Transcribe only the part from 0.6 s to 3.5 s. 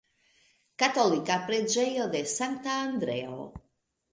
Katolika preĝejo de Sankta Andreo.